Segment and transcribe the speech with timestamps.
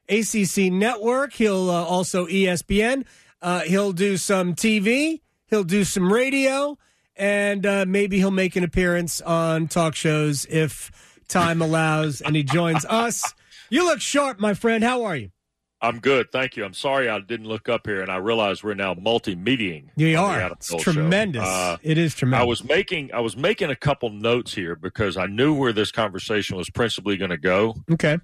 [0.10, 1.34] ACC Network.
[1.34, 3.04] He'll uh, also ESPN.
[3.42, 5.22] Uh, he'll do some TV.
[5.48, 6.78] He'll do some radio,
[7.18, 10.92] and uh, maybe he'll make an appearance on talk shows if
[11.28, 12.22] time allows.
[12.22, 13.34] And he joins us.
[13.70, 14.84] You look sharp, my friend.
[14.84, 15.32] How are you?
[15.80, 16.66] I'm good, thank you.
[16.66, 19.92] I'm sorry I didn't look up here, and I realize we're now multi-meeting.
[19.96, 20.52] You are.
[20.54, 21.44] It's tremendous.
[21.44, 22.44] Uh, it is tremendous.
[22.44, 25.92] I was making I was making a couple notes here because I knew where this
[25.92, 27.76] conversation was principally going to go.
[27.92, 28.18] Okay.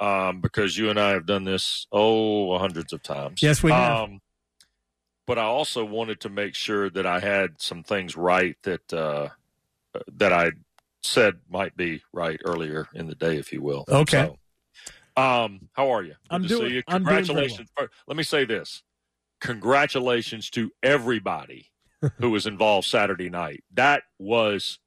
[0.00, 3.40] Um, because you and I have done this oh hundreds of times.
[3.40, 4.08] Yes, we have.
[4.08, 4.20] Um,
[5.26, 9.28] but I also wanted to make sure that I had some things right that uh,
[10.14, 10.52] that I
[11.02, 13.84] said might be right earlier in the day, if you will.
[13.88, 14.30] Okay.
[15.16, 16.14] So, um, how are you?
[16.28, 16.68] Good I'm to doing.
[16.68, 16.82] see you.
[16.86, 17.68] I'm doing Congratulations.
[18.06, 18.82] Let me say this:
[19.40, 21.70] congratulations to everybody
[22.18, 23.64] who was involved Saturday night.
[23.74, 24.78] That was,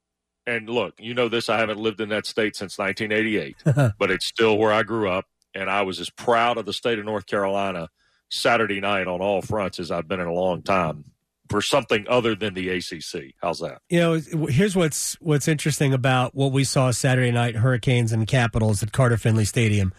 [0.47, 1.49] and look, you know this.
[1.49, 5.25] I haven't lived in that state since 1988, but it's still where I grew up,
[5.53, 7.89] and I was as proud of the state of North Carolina
[8.29, 11.05] Saturday night on all fronts as I've been in a long time
[11.49, 13.33] for something other than the ACC.
[13.41, 13.81] How's that?
[13.89, 18.83] You know, here's what's what's interesting about what we saw Saturday night: Hurricanes and Capitals
[18.83, 19.93] at Carter Finley Stadium.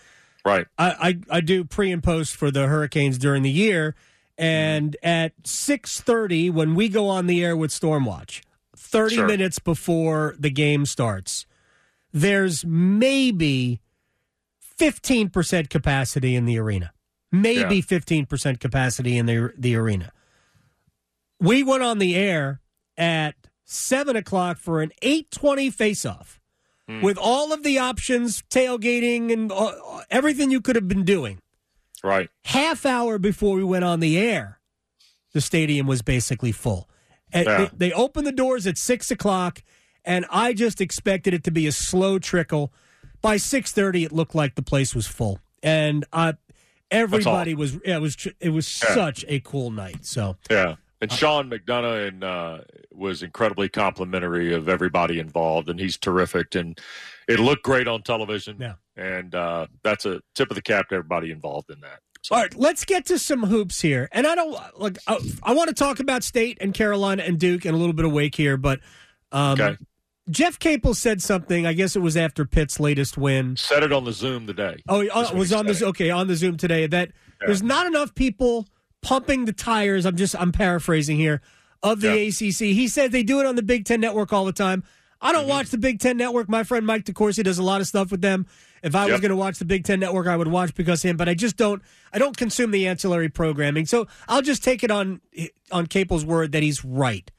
[0.45, 0.67] Right.
[0.79, 3.95] I, I, I do pre and post for the Hurricanes during the year,
[4.39, 5.07] and mm-hmm.
[5.07, 8.43] at six thirty when we go on the air with Stormwatch,
[8.77, 9.27] thirty Sure.
[9.27, 11.47] minutes before the game starts,
[12.13, 13.81] there's maybe
[14.61, 16.93] fifteen percent capacity in the arena.
[17.33, 17.83] Maybe Yeah.
[17.83, 20.13] fifteen percent capacity in the the arena.
[21.39, 22.61] We went on the air
[22.99, 26.39] at seven o'clock for an eight twenty faceoff
[27.03, 29.73] with all of the options, tailgating, and uh,
[30.11, 31.39] everything you could have been doing.
[32.03, 32.29] Right.
[32.47, 34.59] Half hour before we went on the air,
[35.33, 36.89] the stadium was basically full.
[37.33, 37.69] Yeah.
[37.79, 39.63] they, they opened the doors at six o'clock,
[40.05, 42.73] and I just expected it to be a slow trickle.
[43.23, 46.33] By six thirty, it looked like the place was full, and uh,
[46.91, 47.79] everybody was.
[47.85, 48.17] Yeah, it was.
[48.41, 48.95] It was Yeah.
[48.95, 50.05] such a cool night.
[50.05, 50.77] So Yeah.
[51.03, 52.59] And Sean McDonough and uh,
[52.93, 56.55] was incredibly complimentary of everybody involved, and he's terrific.
[56.55, 56.79] And
[57.27, 58.59] it looked great on television.
[58.61, 58.75] Yeah.
[58.97, 62.01] And uh, that's a tip of the cap to everybody involved in that.
[62.23, 64.11] So, All right, let's get to some hoops here.
[64.13, 64.99] And I don't like.
[65.07, 68.05] I, I want to talk about State and Carolina and Duke and a little bit
[68.05, 68.81] of Wake here, but
[69.33, 69.79] um, Okay.
[70.31, 71.67] Jeff Capel said something.
[71.67, 73.57] I guess it was after Pitt's latest win.
[73.57, 74.77] Said it on the Zoom today.
[74.89, 75.89] Oh, uh, was on this said.
[75.89, 77.09] okay on the Zoom today that
[77.41, 77.47] Yeah.
[77.47, 78.69] there's not enough people
[79.03, 80.05] pumping the tires.
[80.07, 81.41] I'm just I'm paraphrasing here
[81.83, 82.29] of the Yeah.
[82.29, 82.73] ACC.
[82.75, 84.85] He said they do it on the Big Ten Network all the time.
[85.23, 85.41] I Mm-hmm.
[85.41, 86.49] don't watch the Big Ten Network.
[86.49, 88.47] My friend Mike DeCourcy does a lot of stuff with them.
[88.83, 91.11] If I was going to watch the Big Ten Network, I would watch because of
[91.11, 91.17] him.
[91.19, 91.83] But I just don't.
[92.15, 93.85] I don't consume the ancillary programming.
[93.85, 95.21] So I'll just take it on
[95.71, 97.31] on Capel's word that he's right.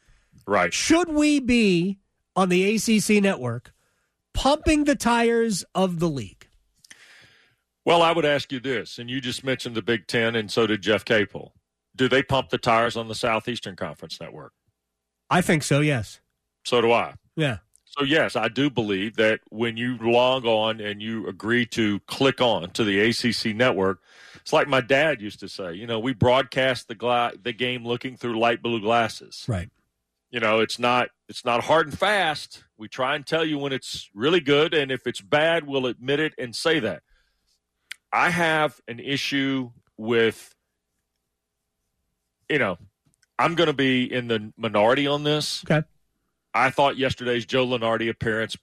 [0.46, 0.72] Right.
[0.74, 1.98] Should we be
[2.36, 3.74] on the ACC Network
[4.34, 6.48] pumping the tires of the league?
[7.84, 10.68] Well, I would ask you this, and you just mentioned the Big Ten, and so
[10.68, 11.54] did Jeff Capel.
[11.96, 14.54] Do they pump the tires on the Southeastern Conference Network?
[15.30, 15.80] I think so.
[15.80, 16.22] Yes.
[16.64, 17.16] So do I.
[17.36, 17.58] Yeah.
[17.86, 22.40] So yes, I do believe that when you log on and you agree to click
[22.40, 24.00] on to the ACC network,
[24.36, 25.74] it's like my dad used to say.
[25.74, 29.44] You know, we broadcast the gla- the game looking through light blue glasses.
[29.48, 29.70] Right.
[30.32, 32.64] You know, it's not it's not hard and fast.
[32.78, 36.20] We try and tell you when it's really good, and if it's bad, we'll admit
[36.20, 37.04] it and say that.
[38.14, 40.54] I have an issue with,
[42.50, 42.78] you know,
[43.40, 45.64] I'm going to be in the minority on this.
[45.70, 45.86] Okay.
[46.54, 48.58] I thought yesterday's Joe Lunardi appearance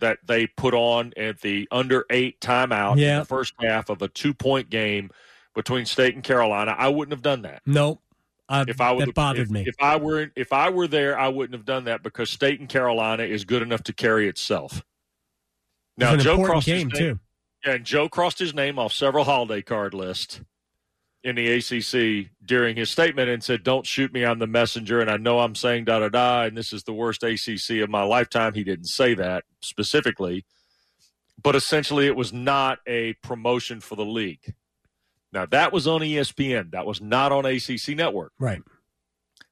[0.00, 3.14] that they put on at the under eight timeout Yeah.
[3.14, 5.10] in the first half of a two point game
[5.54, 7.62] between State and Carolina, I wouldn't have done that.
[7.66, 8.00] No.
[8.48, 9.64] Uh, If I would, that bothered if, me.
[9.66, 12.68] If I were if I were there, I wouldn't have done that because State and
[12.68, 14.82] Carolina is good enough to carry itself.
[15.96, 17.20] Now it's Joe crossed game his name, too.
[17.64, 20.40] yeah, and Joe crossed his name off several holiday card lists
[21.22, 25.10] in the ACC during his statement and said, "Don't shoot me, I'm the messenger." And
[25.10, 28.02] I know I'm saying da da da, and this is the worst ACC of my
[28.02, 28.52] lifetime.
[28.52, 30.44] He didn't say that specifically,
[31.42, 34.54] but essentially, it was not a promotion for the league.
[35.34, 36.70] Now that was on ESPN.
[36.70, 38.32] That was not on ACC Network.
[38.38, 38.62] Right.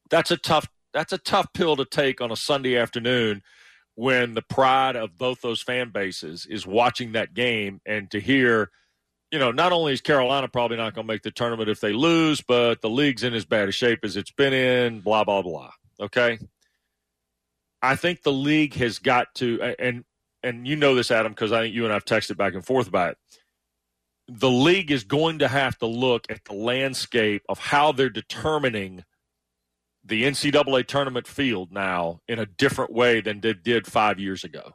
[0.09, 0.69] That's a tough.
[0.95, 3.43] That's a tough pill to take on a Sunday afternoon
[3.95, 8.71] when the pride of both those fan bases is watching that game and to hear,
[9.31, 11.93] you know, not only is Carolina probably not going to make the tournament if they
[11.93, 15.43] lose, but the league's in as bad a shape as it's been in, blah, blah,
[15.43, 15.71] blah.
[16.01, 16.39] Okay.
[17.83, 20.05] I think the league has got to, and
[20.43, 22.89] and you know this, Adam, because I think you and I've texted back and forth
[22.89, 23.19] about it.
[24.35, 29.05] The league is going to have to look at the landscape of how they're determining
[30.05, 34.73] the NCAA tournament field now in a different way than they did five years ago.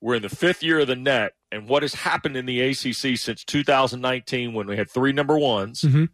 [0.00, 3.18] We're in the fifth year of the net, and what has happened in the ACC
[3.18, 6.04] since 2019, when we had three number ones, mm-hmm.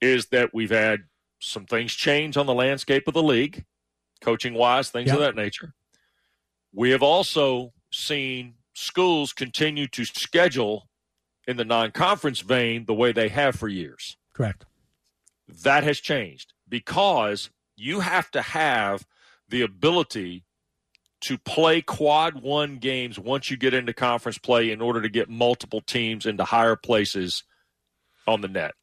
[0.00, 1.00] is that we've had
[1.40, 3.64] some things change on the landscape of the league,
[4.20, 5.16] coaching wise, things yep.
[5.16, 5.74] of that nature.
[6.72, 10.85] We have also seen schools continue to schedule
[11.46, 14.16] in the non conference vein the way they have for years.
[14.32, 14.64] Correct.
[15.62, 19.06] That has changed because you have to have
[19.48, 20.44] the ability
[21.22, 25.28] to play quad one games once you get into conference play in order to get
[25.30, 27.44] multiple teams into higher places
[28.26, 28.74] on the net.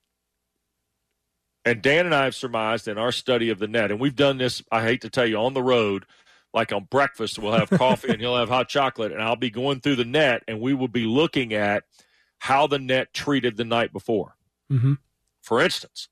[1.65, 4.37] And Dan and I have surmised in our study of the net, and we've done
[4.37, 6.05] this, I hate to tell you, on the road,
[6.53, 9.79] like on breakfast, we'll have coffee and he'll have hot chocolate, and I'll be going
[9.79, 11.83] through the net, and we will be looking at
[12.43, 14.35] how the net treated the night before.
[14.69, 14.95] Mm-hmm.
[15.41, 16.09] For instance,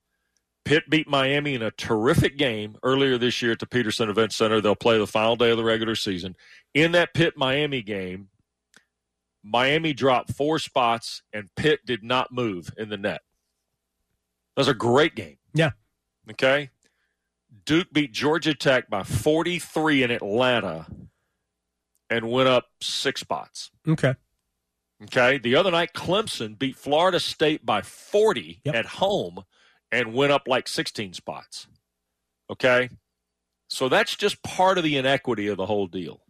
[0.63, 4.61] Pitt beat Miami in a terrific game earlier this year at the Petersen Event Center.
[4.61, 6.37] They'll play the final day of the regular season.
[6.73, 8.29] In that Pitt Miami game,
[9.43, 13.19] Miami dropped four spots and Pitt did not move in the net.
[14.55, 15.35] That was a great game.
[15.53, 15.71] Yeah.
[16.29, 16.69] Okay.
[17.65, 20.87] Duke beat Georgia Tech by 43 in Atlanta
[22.09, 23.69] and went up six spots.
[23.85, 24.15] Okay.
[25.03, 25.37] Okay.
[25.37, 28.75] The other night, Clemson beat Florida State by 40 yep.
[28.75, 29.43] at home
[29.91, 31.67] and went up like 16 spots.
[32.49, 32.89] Okay?
[33.67, 36.21] So that's just part of the inequity of the whole deal.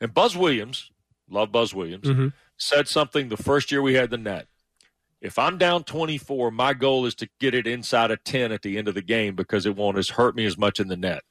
[0.00, 0.90] And Buzz Williams,
[1.30, 2.28] love Buzz Williams, mm-hmm.
[2.56, 4.48] said something the first year we had the net.
[5.20, 8.76] If I'm down 24, my goal is to get it inside of 10 at the
[8.76, 11.22] end of the game because it won't as hurt me as much in the net.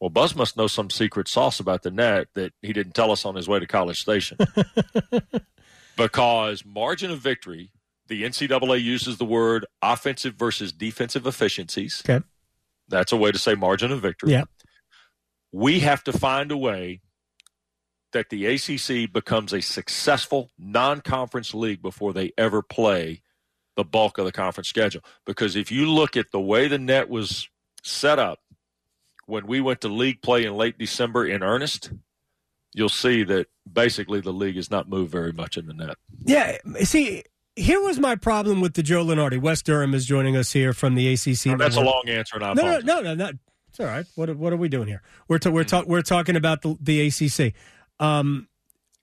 [0.00, 3.24] Well, Buzz must know some secret sauce about the net that he didn't tell us
[3.24, 4.36] on his way to College Station.
[5.96, 7.72] because margin of victory
[8.08, 12.02] the NCAA uses the word offensive versus defensive efficiencies.
[12.08, 12.24] Okay.
[12.88, 14.32] That's a way to say margin of victory.
[14.32, 14.44] Yeah.
[15.52, 17.00] We have to find a way
[18.12, 23.22] that the ACC becomes a successful non conference league before they ever play
[23.74, 25.02] the bulk of the conference schedule.
[25.24, 27.48] Because if you look at the way the net was
[27.82, 28.38] set up
[29.26, 31.90] when we went to league play in late December in earnest,
[32.72, 35.96] you'll see that basically the league has not moved very much in the net.
[36.24, 36.58] Yeah.
[36.82, 37.24] See,
[37.56, 39.40] here was my problem with the Joe Lunardi.
[39.40, 41.58] Wes Durham is joining us here from the ACC.
[41.58, 42.38] that's a long answer.
[42.38, 43.30] no, no, no, no, no.
[43.68, 44.06] It's all right.
[44.14, 45.02] What what are we doing here?
[45.28, 47.52] We're we're ta- we're talking about the, the ACC.
[48.00, 48.48] Um,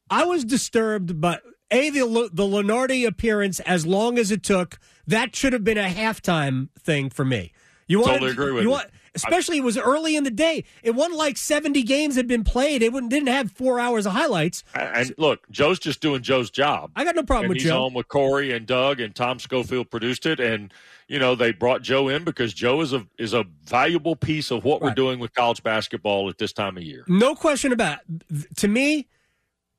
[0.09, 5.35] I was disturbed, but a the the Lunardi appearance, as long as it took, that
[5.35, 7.51] should have been a halftime thing for me.
[7.87, 8.71] You wanted, totally agree with you.
[8.71, 8.79] you.
[9.15, 10.63] Especially it was early in the day.
[10.81, 12.81] It wasn't like 70 games had been played.
[12.81, 14.63] It didn't have four hours of highlights.
[14.73, 16.91] And look, Joe's just doing Joe's job.
[16.95, 17.85] I got no problem and with he's Joe.
[17.85, 20.39] on with Corey and Doug and Tom Schofield produced it.
[20.39, 20.73] And,
[21.07, 24.63] you know, they brought Joe in because Joe is a is a valuable piece of
[24.63, 24.89] what right.
[24.89, 27.03] we're doing with college basketball at this time of year.
[27.07, 27.99] No question about
[28.31, 28.55] it.
[28.57, 29.07] To me,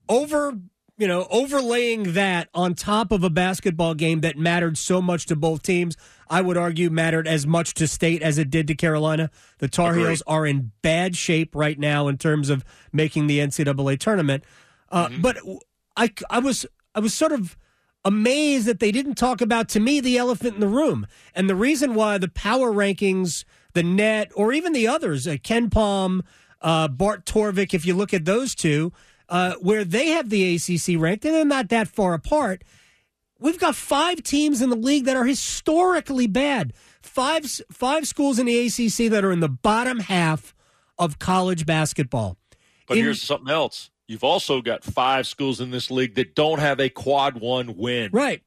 [0.08, 0.58] over
[0.96, 5.37] you know, overlaying that on top of a basketball game that mattered so much to
[5.37, 5.96] both teams,
[6.31, 9.31] I would argue mattered as much to State as it did to Carolina.
[9.58, 10.06] The Tar Agreed.
[10.06, 14.44] Heels are in bad shape right now in terms of making the NCAA tournament.
[14.90, 15.21] Uh, mm-hmm.
[15.21, 15.38] But
[15.97, 16.64] I, I was,
[16.95, 17.57] I was sort of
[18.04, 21.57] amazed that they didn't talk about, to me, the elephant in the room, and the
[21.57, 25.37] reason why the power rankings, the net, or even the others, uh,
[25.71, 26.23] Palm,
[26.61, 27.75] uh, Bart Torvik.
[27.75, 28.92] If you look at those two
[29.35, 32.62] uh, where they have the ACC ranked, and they're not that far apart.
[33.41, 36.73] We've got five teams in the league that are historically bad.
[37.03, 40.55] Five five schools in the ACC that are in the bottom half
[41.00, 42.38] of college basketball.
[42.87, 43.91] But in, here's something else.
[44.07, 48.11] You've also got five schools in this league that don't have a quad one win.
[48.12, 48.41] Right.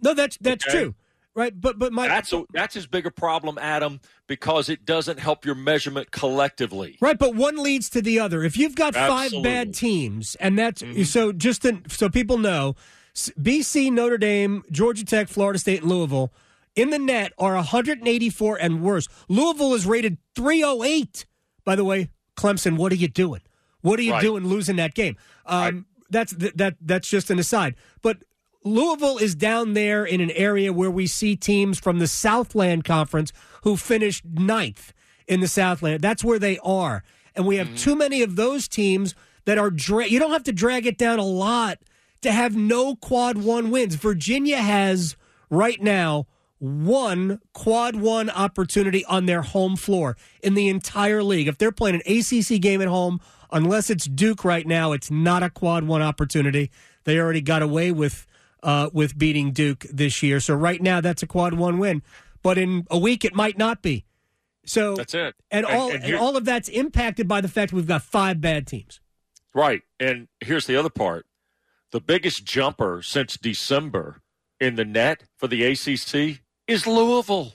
[0.00, 0.78] No, that's that's okay.
[0.78, 0.94] true.
[1.38, 5.20] Right, but but my that's a, that's as big a problem, Adam, because it doesn't
[5.20, 6.98] help your measurement collectively.
[7.00, 8.42] Right, but one leads to the other.
[8.42, 9.36] If you've got Absolutely.
[9.36, 11.04] five bad teams, and that's mm-hmm.
[11.04, 12.74] so just to, so people know,
[13.14, 16.32] BC, Notre Dame, Georgia Tech, Florida State, and Louisville
[16.74, 19.06] in the net are 184 and worse.
[19.28, 21.24] Louisville is rated 308.
[21.64, 23.42] By the way, Clemson, what are you doing?
[23.82, 24.22] What are you right.
[24.22, 25.16] doing losing that game?
[25.46, 25.84] Um, right.
[26.10, 27.76] That's that that's just an aside.
[28.02, 28.24] But
[28.64, 33.32] Louisville is down there in an area where we see teams from the Southland Conference
[33.62, 34.92] who finished ninth
[35.26, 36.02] in the Southland.
[36.02, 37.04] That's where they are.
[37.34, 37.76] And we have mm-hmm.
[37.76, 41.18] too many of those teams that are, dra- you don't have to drag it down
[41.18, 41.78] a lot
[42.22, 43.94] to have no quad one wins.
[43.94, 45.16] Virginia has
[45.50, 46.26] right now
[46.58, 51.46] one quad one opportunity on their home floor in the entire league.
[51.46, 53.20] If they're playing an ACC game at home,
[53.52, 56.70] unless it's Duke right now, it's not a quad one opportunity.
[57.04, 58.26] They already got away with
[58.62, 60.40] uh, with beating Duke this year.
[60.40, 62.02] So right now, that's a quad one win.
[62.42, 64.04] But in a week, it might not be.
[64.64, 65.34] So that's it.
[65.50, 68.40] And, and all and, and all of that's impacted by the fact we've got five
[68.40, 69.00] bad teams.
[69.54, 69.82] Right.
[69.98, 71.26] And here's the other part:
[71.90, 74.20] the biggest jumper since December
[74.60, 77.54] in the net for the ACC is Louisville.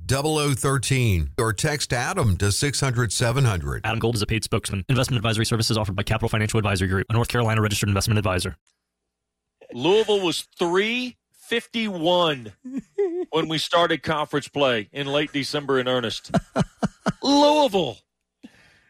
[0.11, 3.81] 0013 or text Adam to 600 700.
[3.85, 4.83] Adam Gold is a paid spokesman.
[4.89, 8.57] Investment advisory services offered by Capital Financial Advisory Group, a North Carolina registered investment advisor.
[9.73, 12.51] Louisville was 351
[13.29, 16.31] when we started conference play in late December in earnest.
[17.23, 17.97] Louisville.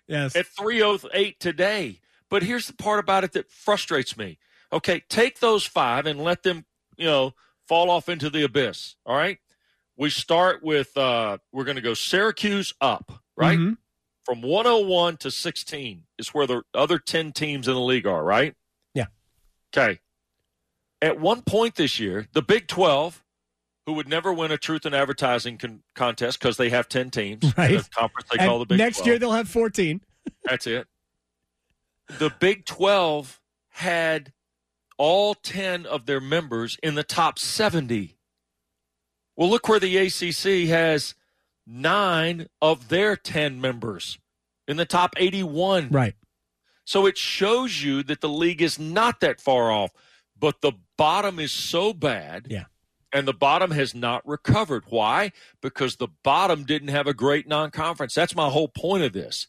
[0.07, 0.35] Yes.
[0.35, 1.99] At 308 today.
[2.31, 4.39] But here's the part about it that frustrates me.
[4.73, 6.65] Okay, take those five and let them,
[6.97, 7.33] you know,
[7.67, 8.95] fall off into the abyss.
[9.05, 9.37] All right
[10.01, 13.57] we start with uh, we're going to go Syracuse up, right?
[13.57, 13.73] Mm-hmm.
[14.25, 18.55] From 101 to 16 is where the other 10 teams in the league are, right?
[18.95, 19.05] Yeah.
[19.71, 19.99] Okay.
[21.03, 23.23] At one point this year, the Big 12,
[23.85, 27.53] who would never win a truth in advertising con- contest because they have 10 teams,
[27.57, 27.79] right?
[27.95, 29.07] conference they and call the Big next 12.
[29.07, 30.01] year they'll have 14.
[30.43, 30.87] That's it.
[32.17, 33.39] The Big 12
[33.69, 34.33] had
[34.97, 38.17] all 10 of their members in the top 70.
[39.35, 41.15] Well, look where the ACC has
[41.65, 44.19] nine of their 10 members
[44.67, 45.89] in the top 81.
[45.89, 46.15] Right.
[46.85, 49.91] So it shows you that the league is not that far off,
[50.37, 52.47] but the bottom is so bad.
[52.49, 52.65] Yeah.
[53.13, 54.83] And the bottom has not recovered.
[54.89, 55.31] Why?
[55.61, 58.13] Because the bottom didn't have a great non conference.
[58.13, 59.47] That's my whole point of this.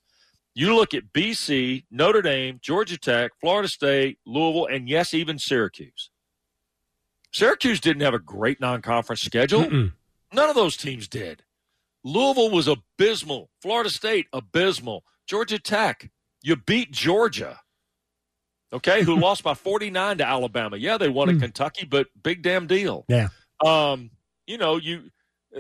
[0.55, 6.11] You look at BC, Notre Dame, Georgia Tech, Florida State, Louisville, and yes, even Syracuse.
[7.33, 9.65] Syracuse didn't have a great non-conference schedule.
[9.65, 9.93] Mm-mm.
[10.33, 11.43] None of those teams did.
[12.05, 13.51] Louisville was abysmal.
[13.61, 15.05] Florida State abysmal.
[15.27, 16.11] Georgia Tech,
[16.43, 17.61] you beat Georgia.
[18.73, 20.77] Okay, who lost by 49 to Alabama.
[20.77, 21.43] Yeah, they won at mm.
[21.43, 23.05] Kentucky, but big damn deal.
[23.09, 23.29] Yeah.
[23.65, 24.11] Um,
[24.47, 25.11] you know, you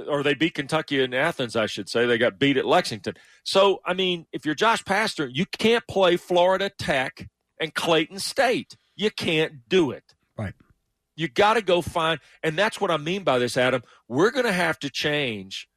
[0.09, 2.07] or they beat Kentucky in Athens, I should say.
[2.07, 3.14] They got beat at Lexington.
[3.45, 7.29] So, I mean, if you're Josh Pastner, you can't play Florida Tech
[7.61, 8.76] and Clayton State.
[8.97, 10.14] You can't do it.
[10.37, 10.55] Right.
[11.16, 13.83] You got to go find, and that's what I mean by this, Adam.
[14.09, 15.69] We're going to have to change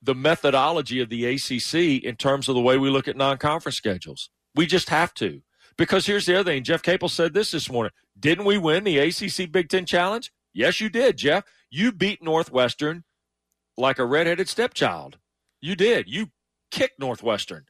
[0.00, 4.30] the methodology of the ACC in terms of the way we look at non-conference schedules.
[4.54, 5.42] We just have to.
[5.76, 6.64] Because here's the other thing.
[6.64, 7.92] Jeff Capel said this this morning.
[8.18, 10.32] Didn't we win the ACC Big Ten Challenge?
[10.52, 11.44] Yes, you did, Jeff.
[11.70, 13.04] You beat Northwestern
[13.76, 15.18] like a redheaded stepchild.
[15.60, 16.08] You did.
[16.08, 16.30] You
[16.70, 17.66] kicked Northwestern.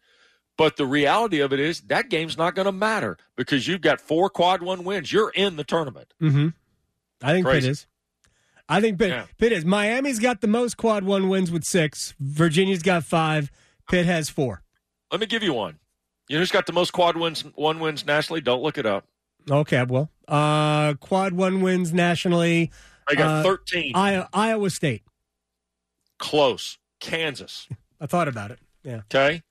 [0.56, 4.00] But the reality of it is that game's not going to matter because you've got
[4.00, 5.12] four quad one wins.
[5.12, 6.14] You're in the tournament.
[6.20, 6.48] Mm-hmm.
[7.22, 7.66] I think Crazy.
[7.66, 7.86] Pitt is.
[8.68, 9.26] I think Pitt, yeah.
[9.38, 9.64] Pitt is.
[9.64, 12.14] Miami's got the most quad one wins with six.
[12.20, 13.50] Virginia's got five.
[13.90, 14.62] Pitt has four.
[15.10, 15.78] Let me give you one.
[16.28, 18.42] You know who's got the most quad wins one wins nationally?
[18.42, 19.06] Don't look it up.
[19.50, 22.70] Okay, well, uh, quad one wins nationally.
[23.08, 23.92] I got uh, thirteen.
[23.94, 25.02] Iowa, Iowa State.
[26.18, 26.78] Close.
[27.00, 27.68] Kansas.
[28.00, 28.58] I thought about it.
[28.82, 29.02] Yeah.
[29.12, 29.42] Okay.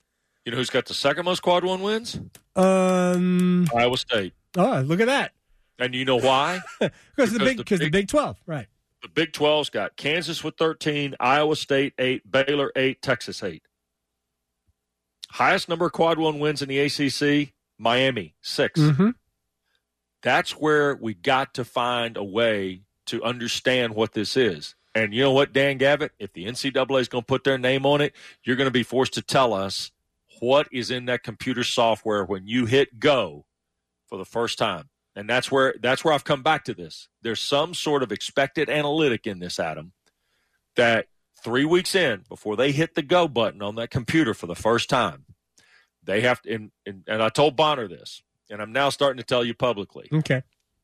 [0.45, 2.19] You know who's got the second most quad one wins?
[2.55, 4.33] Um, Iowa State.
[4.55, 5.33] Oh, look at that.
[5.79, 6.61] And you know why?
[6.79, 8.67] because the big because the, the Big Twelve, right?
[9.01, 13.61] The Big 12's got Kansas with 13, Iowa State 8, Baylor 8, Texas 8.
[15.29, 18.79] Highest number of quad one wins in the ACC, Miami 6.
[18.79, 19.09] Mm-hmm.
[20.23, 24.75] That's where we got to find a way to understand what this is.
[24.95, 26.13] And you know what, Dan Gavitt?
[26.17, 28.83] If the NCAA is going to put their name on it, you're going to be
[28.83, 29.91] forced to tell us
[30.39, 33.45] what is in that computer software when you hit go
[34.07, 37.09] for the first time and that's where that's where I've come back to this.
[37.23, 39.93] There's some sort of expected analytic in this, Adam,
[40.75, 41.07] that
[41.43, 44.89] three weeks in before they hit the go button on that computer for the first
[44.89, 45.25] time,
[46.03, 46.53] they have to.
[46.53, 48.21] And, and, and I told Bonner this,
[48.51, 50.07] and I'm now starting to tell you publicly.
[50.13, 50.43] Okay,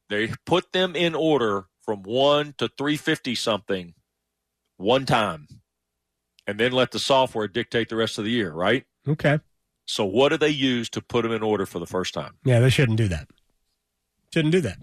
[0.09, 3.93] they put them in order from one to three fifty something,
[4.77, 5.47] one time,
[6.47, 8.51] and then let the software dictate the rest of the year.
[8.51, 8.85] Right?
[9.07, 9.39] Okay.
[9.85, 12.35] So what do they use to put them in order for the first time?
[12.45, 13.27] Yeah, they shouldn't do that.
[14.33, 14.77] Shouldn't do that.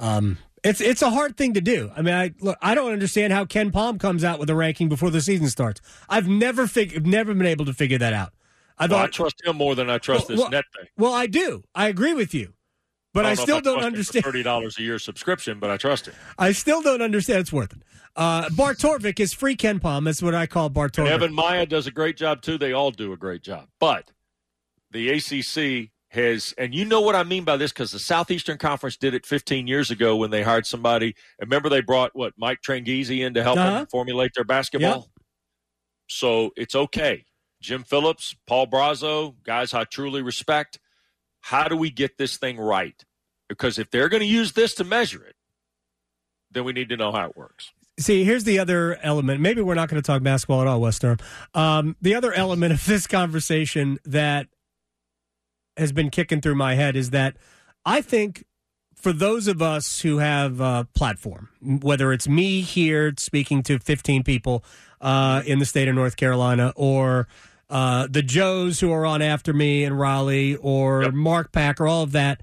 [0.00, 1.92] Um, It's it's a hard thing to do.
[1.96, 5.10] I mean, I look, I don't understand how KenPom comes out with a ranking before
[5.10, 5.80] the season starts.
[6.08, 8.32] I've never fig- never been able to figure that out.
[8.76, 10.88] I well, thought I trust him more than I trust well, this well, net thing.
[10.98, 11.62] Well, I do.
[11.76, 12.54] I agree with you.
[13.14, 14.24] But I, I still don't understand.
[14.24, 16.14] Thirty dollars a year subscription, but I trust it.
[16.36, 17.38] I still don't understand.
[17.38, 17.82] It's worth it.
[18.16, 20.04] Uh, Bart Torvik is free KenPom.
[20.04, 21.10] That's what I call Bart Torvik.
[21.10, 22.58] Evan Miya does a great job too.
[22.58, 23.68] They all do a great job.
[23.78, 24.10] But
[24.90, 28.96] the ACC has, and you know what I mean by this because the Southeastern Conference
[28.96, 31.14] did it 15 years ago when they hired somebody.
[31.40, 33.70] Remember, they brought what Mike Tranghese in to help uh-huh.
[33.70, 35.08] them formulate their basketball.
[35.16, 35.24] Yep.
[36.08, 37.24] So it's okay.
[37.60, 40.80] Jim Phillips, Paul Brazeau, guys I truly respect.
[41.40, 43.04] How do we get this thing right?
[43.48, 45.36] Because if they're going to use this to measure it,
[46.50, 47.72] then we need to know how it works.
[47.98, 49.40] See, here's the other element.
[49.40, 51.18] Maybe we're not going to talk basketball at all, Wes Durham.
[51.54, 54.48] Um, the other element of this conversation that
[55.80, 57.36] has been kicking through my head is that
[57.84, 58.44] I think
[58.94, 64.22] for those of us who have a platform, whether it's me here speaking to 15
[64.22, 64.62] people
[65.00, 67.26] uh, in the state of North Carolina or
[67.70, 71.14] uh, the Joes who are on after me in Raleigh or yep.
[71.14, 72.42] Mark Packer, all of that,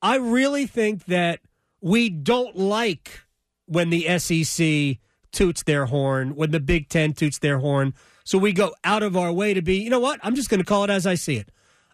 [0.00, 1.40] I really think that
[1.80, 3.22] we don't like
[3.66, 4.98] when the SEC
[5.32, 7.94] toots their horn, when the Big Ten toots their horn.
[8.24, 10.20] So we go out of our way to be, you know what?
[10.22, 11.50] I'm just going to call it as I see it.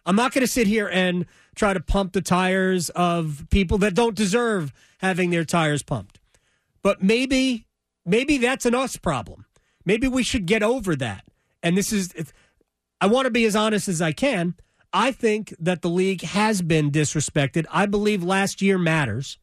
[0.07, 3.93] I'm not going to sit here and try to pump the tires of people that
[3.93, 6.19] don't deserve having their tires pumped.
[6.81, 7.67] But maybe,
[8.05, 9.45] maybe that's an us problem.
[9.85, 11.25] Maybe we should get over that.
[11.61, 12.13] And this is,
[13.01, 14.55] I want to be as honest as I can.
[14.93, 17.65] I think that the league has been disrespected.
[17.69, 19.37] I believe last year matters.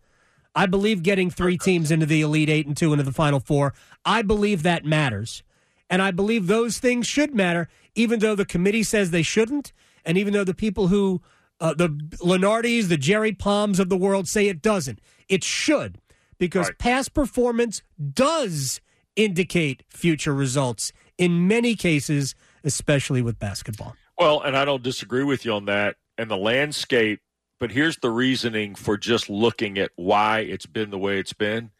[0.54, 3.74] I believe getting three teams into the Elite Eight and two into the Final Four,
[4.04, 5.42] I believe that matters.
[5.90, 9.72] And I believe those things should matter, even though the committee says they shouldn't.
[10.04, 11.22] And even though the people who,
[11.60, 15.98] uh, the Lunardis, the Jerry Palms of the world say it doesn't, it should,
[16.38, 16.78] because right.
[16.78, 17.82] past performance
[18.12, 18.80] does
[19.16, 22.34] indicate future results in many cases,
[22.64, 23.96] especially with basketball.
[24.18, 25.96] Well, and I don't disagree with you on that.
[26.18, 27.20] And the landscape,
[27.58, 31.70] but here's the reasoning for just looking at why it's been the way it's been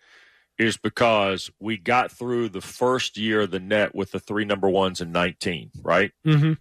[0.58, 4.68] is because we got through the first year of the net with the three number
[4.68, 6.12] ones in 19, right?
[6.26, 6.52] Mm-hmm.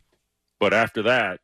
[0.60, 1.40] But after that,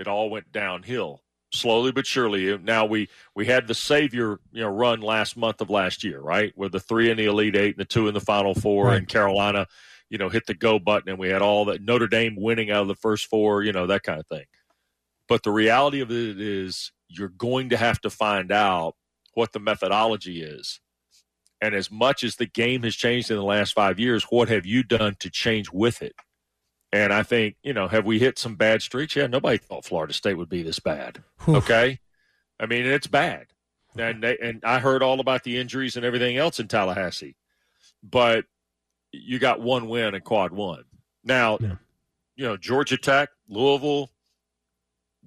[0.00, 2.56] it all went downhill slowly but surely.
[2.58, 6.52] Now we we had the savior you know run last month of last year, right?
[6.54, 8.98] Where the three in the elite eight and the two in the final four, right.
[8.98, 9.66] and Carolina,
[10.08, 12.82] you know, hit the go button, and we had all that Notre Dame winning out
[12.82, 14.44] of the first four, you know, that kind of thing.
[15.28, 18.94] But the reality of it is, you're going to have to find out
[19.34, 20.80] what the methodology is.
[21.60, 24.64] And as much as the game has changed in the last five years, what have
[24.64, 26.14] you done to change with it?
[26.92, 29.14] And I think, you know, have we hit some bad streaks?
[29.14, 31.22] Yeah, nobody thought Florida State would be this bad.
[31.48, 32.00] Okay.
[32.58, 33.46] I mean, it's bad.
[33.96, 37.36] And they, and I heard all about the injuries and everything else in Tallahassee.
[38.02, 38.44] But
[39.12, 40.84] you got one win in quad one.
[41.24, 41.76] Now, yeah.
[42.36, 44.10] you know, Georgia Tech, Louisville,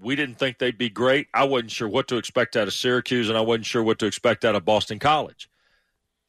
[0.01, 1.27] we didn't think they'd be great.
[1.33, 4.05] I wasn't sure what to expect out of Syracuse, and I wasn't sure what to
[4.05, 5.49] expect out of Boston College.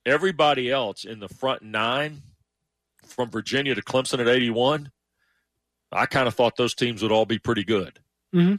[0.05, 2.23] Everybody else in the front nine,
[3.07, 4.91] from Virginia to Clemson at 81,
[5.93, 8.01] I kind of thought those teams would all be pretty good.
[8.35, 8.57] Mm-hmm.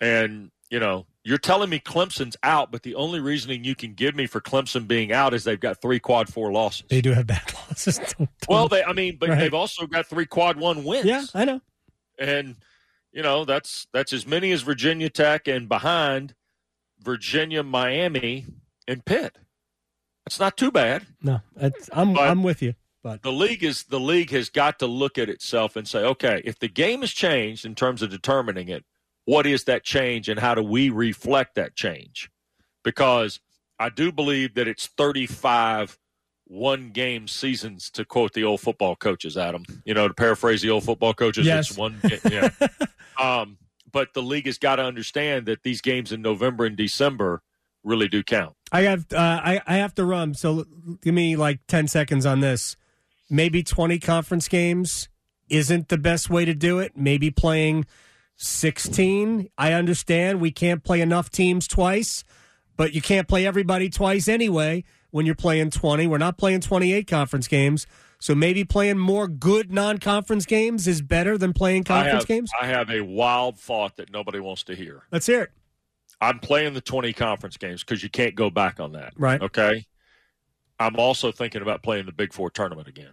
[0.00, 4.16] And, you know, you're telling me Clemson's out, but the only reasoning you can give
[4.16, 6.84] me for Clemson being out is they've got three quad four losses.
[6.88, 8.00] They do have bad losses.
[8.48, 9.38] well, they, I mean, but right.
[9.38, 11.04] they've also got three quad one wins.
[11.04, 11.60] Yeah, I know.
[12.18, 12.56] And,
[13.12, 16.34] you know, that's that's as many as Virginia Tech and behind
[17.00, 18.46] Virginia, Miami,
[18.88, 19.36] and Pitt.
[20.24, 21.06] That's not too bad.
[21.20, 21.40] No,
[21.92, 22.74] I'm but, I'm with you.
[23.02, 26.40] But the league is the league has got to look at itself and say, okay,
[26.44, 28.84] if the game has changed in terms of determining it,
[29.24, 32.30] what is that change and how do we reflect that change?
[32.84, 33.40] Because
[33.78, 35.98] I do believe that it's 35
[36.44, 39.64] one game seasons to quote the old football coaches, Adam.
[39.84, 41.70] You know, to paraphrase the old football coaches, yes.
[41.70, 41.98] it's one
[42.30, 42.50] yeah.
[43.20, 43.58] um,
[43.90, 47.42] but the league has got to understand that these games in November and December
[47.82, 48.54] really do count.
[48.70, 50.66] I have uh, I, I have to run, so
[51.02, 52.76] give me like ten seconds on this
[53.32, 55.08] maybe 20 conference games
[55.48, 56.92] isn't the best way to do it.
[56.96, 57.86] Maybe playing
[58.36, 59.48] 16.
[59.58, 62.24] I understand we can't play enough teams twice,
[62.76, 66.06] but you can't play everybody twice anyway when you're playing 20.
[66.06, 67.86] We're not playing 28 conference games.
[68.20, 72.28] So maybe playing more good non conference games is better than playing conference I have,
[72.28, 72.50] games?
[72.60, 75.02] I have a wild thought that nobody wants to hear.
[75.10, 75.50] Let's hear it.
[76.20, 79.14] I'm playing the 20 conference games because you can't go back on that.
[79.16, 79.42] Right.
[79.42, 79.86] Okay.
[80.78, 83.12] I'm also thinking about playing the Big Four tournament again.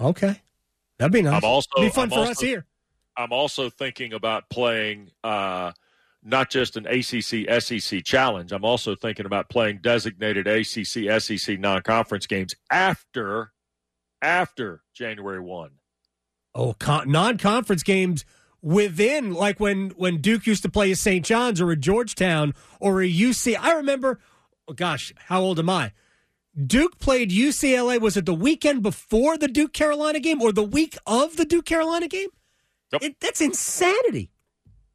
[0.00, 0.40] Okay.
[0.98, 1.42] That'd be nice.
[1.42, 2.66] I'm also- be fun I'm for also- us here.
[3.16, 5.72] I'm also thinking about playing uh,
[6.22, 8.52] not just an ACC SEC challenge.
[8.52, 13.52] I'm also thinking about playing designated ACC SEC non-conference games after
[14.22, 15.70] after January one.
[16.54, 18.24] Oh, con- non-conference games
[18.62, 21.24] within, like when when Duke used to play a St.
[21.24, 23.56] John's or a Georgetown or a UC.
[23.58, 24.20] I remember.
[24.68, 25.92] Oh gosh, how old am I?
[26.66, 28.00] Duke played UCLA.
[28.00, 31.66] Was it the weekend before the Duke Carolina game or the week of the Duke
[31.66, 32.28] Carolina game?
[32.92, 33.02] Yep.
[33.02, 34.30] It, that's insanity.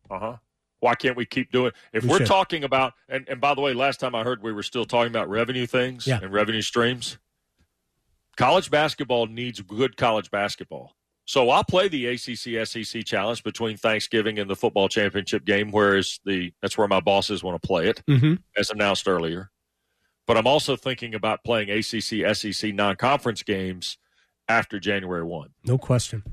[0.10, 0.38] Uh huh.
[0.82, 1.72] Why can't we keep doing?
[1.94, 4.52] If We are talking about, and, and by the way, last time I heard we
[4.52, 6.20] were still talking about revenue things Yeah.
[6.22, 7.18] and revenue streams.
[8.36, 10.92] College basketball needs good college basketball.
[11.26, 16.20] So I'll play the ACC SEC challenge between Thanksgiving and the football championship game, whereas
[16.26, 18.34] the that's where my bosses want to play it, Mm-hmm.
[18.58, 19.50] as announced earlier.
[20.26, 23.98] But I'm also thinking about playing ACC SEC non-conference games
[24.48, 25.50] after January one.
[25.66, 26.24] No question.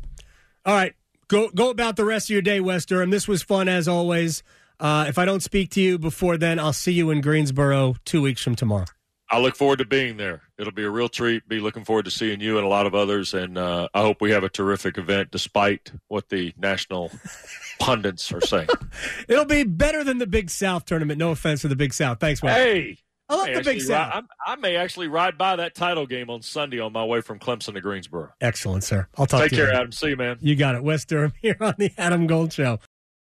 [0.64, 0.94] All right,
[1.28, 3.10] go go about the rest of your day, Wes Durham.
[3.10, 4.42] This was fun as always.
[4.78, 8.22] Uh, if I don't speak to you before then, I'll see you in Greensboro two
[8.22, 8.86] weeks from tomorrow.
[9.32, 10.42] I look forward to being there.
[10.58, 11.46] It'll be a real treat.
[11.46, 14.20] Be looking forward to seeing you and a lot of others, and uh, I hope
[14.20, 17.12] we have a terrific event, despite what the national
[17.78, 18.68] pundits are saying.
[19.28, 21.18] It'll be better than the Big South tournament.
[21.18, 22.18] No offense to the Big South.
[22.18, 22.56] Thanks, man.
[22.56, 22.98] hey,
[23.30, 24.14] I love may the Big actually South.
[24.14, 27.38] ri- I'm- may actually ride by that title game on Sunday on my way from
[27.38, 28.30] Clemson to Greensboro.
[28.40, 29.06] Excellent, sir.
[29.16, 29.62] I'll talk Take to you.
[29.62, 29.78] care, later.
[29.80, 29.92] Adam.
[29.92, 30.38] See you, man.
[30.40, 30.82] You got it.
[30.82, 32.78] Wes Durham here on the Adam Gold Show.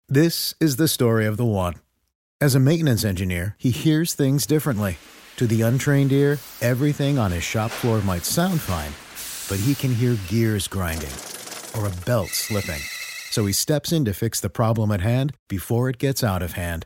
[0.08, 1.76] This is the story of the one.
[2.40, 4.98] As a maintenance engineer, he hears things differently.
[5.38, 8.92] To the untrained ear, everything on his shop floor might sound fine,
[9.50, 11.10] but he can hear gears grinding
[11.78, 12.82] or a belt slipping.
[13.30, 16.54] So he steps in to fix the problem at hand before it gets out of
[16.54, 16.86] hand.